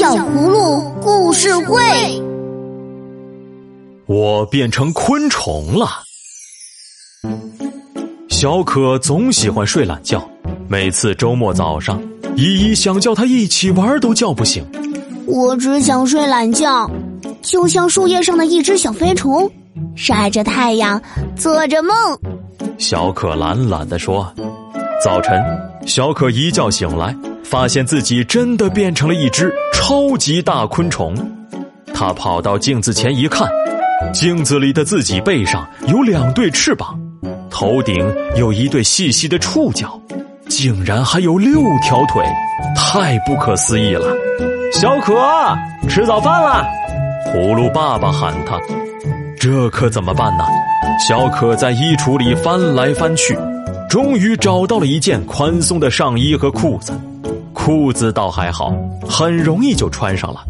[0.00, 1.78] 小葫芦故事会。
[4.06, 5.90] 我变成昆虫了。
[8.30, 10.26] 小可总喜欢睡懒觉，
[10.68, 12.02] 每次周末早上，
[12.34, 14.64] 依依想叫他一起玩都叫不醒。
[15.26, 16.90] 我只想睡懒觉，
[17.42, 19.50] 就像树叶上的一只小飞虫，
[19.94, 20.98] 晒着太阳，
[21.36, 21.94] 做着梦。
[22.78, 24.32] 小可懒懒地说。
[25.04, 25.38] 早晨，
[25.86, 29.50] 小可一觉醒来，发现自己真的变成了一只
[29.90, 31.12] 超级大昆虫。
[31.92, 33.48] 他跑到镜子前一看，
[34.14, 36.96] 镜子里的自己背上有两对翅膀。
[37.50, 37.96] 头顶
[38.36, 40.00] 有一对细细的触角，
[40.48, 42.24] 竟然还有六条腿，
[42.76, 44.16] 太不可思议了！
[44.72, 45.12] 小可，
[45.88, 46.64] 吃早饭了！
[47.34, 48.60] 葫芦爸爸喊他。
[49.40, 50.44] 这可怎么办呢？
[51.04, 53.36] 小可在衣橱里翻来翻去，
[53.88, 56.92] 终于找到了一件宽松的上衣和裤子。
[57.62, 58.72] 裤子倒还好，
[59.06, 60.40] 很容易就穿上了，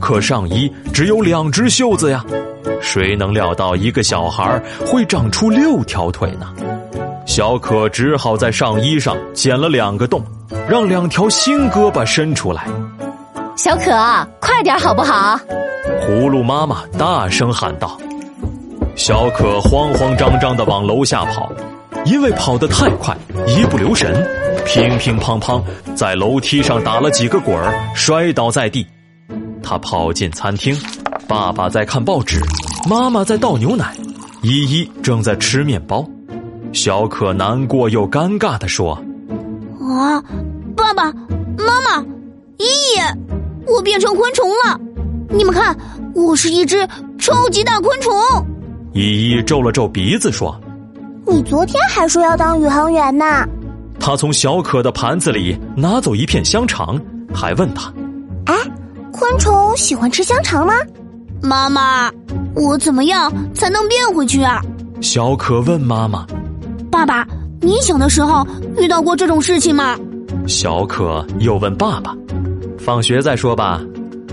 [0.00, 2.24] 可上衣只有两只袖子呀。
[2.82, 6.48] 谁能料到一个小孩会长出六条腿呢？
[7.24, 10.20] 小可只好在上衣上剪了两个洞，
[10.68, 12.66] 让两条新胳膊伸出来。
[13.56, 13.92] 小可，
[14.40, 15.38] 快点好不好？
[16.02, 17.96] 葫芦妈妈大声喊道。
[18.96, 21.52] 小可慌慌张张的往楼下跑，
[22.04, 24.28] 因为跑得太快，一不留神，
[24.68, 25.62] 乒乒乓乓
[25.94, 28.86] 在楼梯上打了几个滚儿，摔倒在地。
[29.62, 30.76] 他跑进餐厅，
[31.26, 32.38] 爸爸在看报纸。
[32.86, 33.96] 妈妈在倒牛奶，
[34.42, 36.06] 依依正在吃面包。
[36.74, 38.92] 小可难过又尴尬的说
[39.80, 40.22] ：“啊，
[40.76, 41.10] 爸爸
[41.56, 42.04] 妈妈，
[42.58, 43.00] 依依，
[43.66, 44.78] 我变成昆虫了！
[45.30, 45.74] 你们看，
[46.14, 46.86] 我是一只
[47.18, 48.12] 超级大昆虫。”
[48.92, 50.54] 依依皱了皱鼻子说
[51.26, 53.48] ：“你昨天还说要当宇航员呢。”
[54.00, 57.00] 他从小可的盘子里拿走一片香肠，
[57.34, 57.92] 还问他
[58.46, 58.54] ：“哎，
[59.12, 60.74] 昆虫喜欢吃香肠吗？”
[61.42, 62.10] 妈妈。
[62.54, 64.60] 我怎么样才能变回去啊？
[65.00, 66.26] 小可问妈妈
[66.90, 67.24] ：“爸爸，
[67.60, 68.44] 你小的时候
[68.78, 69.96] 遇到过这种事情吗？”
[70.48, 72.16] 小可又问爸爸
[72.78, 73.80] ：“放学再说吧。”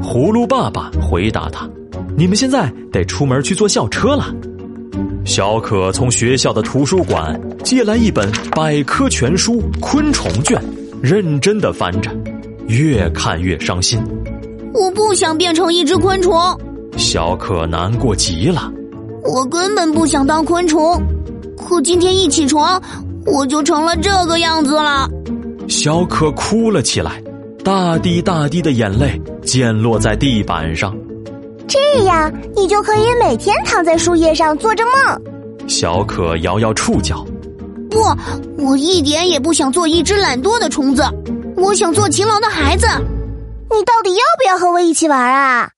[0.00, 1.68] 葫芦爸爸回答他
[2.16, 4.32] ：“你们现在得出门去坐校车了。”
[5.24, 10.58] 小可从学校的图书馆借来一本百科全书《昆虫卷》，
[11.00, 12.10] 认真的翻着，
[12.66, 14.02] 越看越伤心。
[14.74, 16.34] 我不想变成一只昆虫。
[16.96, 18.70] 小可难过极了，
[19.24, 21.00] 我根本不想当昆虫，
[21.56, 22.80] 可今天一起床，
[23.26, 25.08] 我就成了这个样子了。
[25.68, 27.22] 小可哭了起来，
[27.64, 30.94] 大滴大滴的眼泪溅落在地板上。
[31.68, 35.22] 这样，你就可以每天躺在树叶上做着梦。
[35.68, 37.24] 小可摇摇触角，
[38.02, 41.04] 不，我一点也不想做一只懒惰的虫子，
[41.56, 42.86] 我想做勤劳的孩子。
[43.70, 45.70] 你到底要不要和我一起玩啊？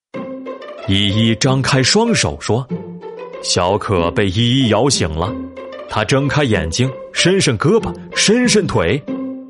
[0.88, 2.66] 依依张开双手说
[3.42, 5.30] ：“小可被依依摇醒了，
[5.88, 9.02] 他睁开眼睛，伸伸胳膊，伸伸腿，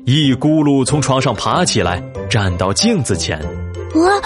[0.05, 3.39] 一咕噜从床上爬起来，站到镜子前。
[3.93, 4.21] 我，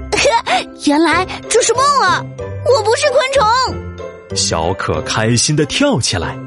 [0.84, 2.22] 原来这是梦啊！
[2.66, 4.36] 我不是昆虫。
[4.36, 6.38] 小可开心的跳起来。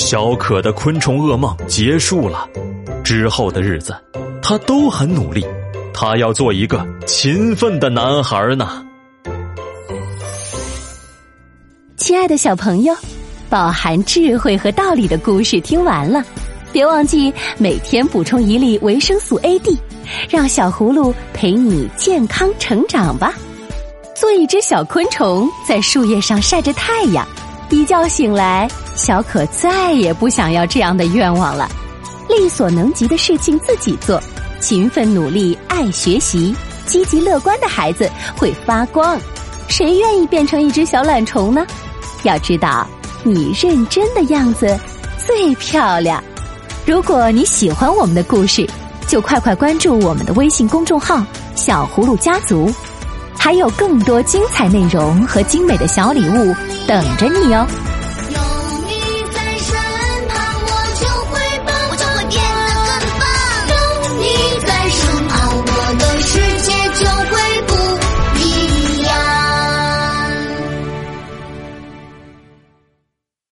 [0.00, 2.48] 小可的昆虫噩梦结束了，
[3.04, 3.94] 之后的日子，
[4.42, 5.44] 他都很努力，
[5.92, 8.82] 他要做一个勤奋的男孩呢。”
[11.98, 12.94] 亲爱的小朋友，
[13.50, 16.24] 饱含智慧和道理的故事听完了，
[16.72, 19.78] 别忘记每天补充一粒维生素 A D，
[20.30, 23.34] 让小葫芦陪你健康成长吧。
[24.16, 27.26] 做一只小昆虫，在树叶上晒着太阳，
[27.70, 31.68] 一觉醒来，小可再也不想要这样的愿望了。
[32.28, 34.20] 力所能及的事情自己做，
[34.60, 36.54] 勤奋努力、爱学习、
[36.86, 39.18] 积极乐观的孩子会发光。
[39.68, 41.66] 谁愿意变成一只小懒虫呢？
[42.24, 42.86] 要知道，
[43.22, 44.78] 你认真的样子
[45.26, 46.22] 最漂亮。
[46.86, 48.68] 如果你喜欢我们的故事，
[49.06, 51.24] 就快快关注我们的微信公众号
[51.54, 52.72] “小葫芦家族”，
[53.42, 56.54] 还有更多精彩内容和精美的小礼物
[56.86, 57.66] 等着你哦。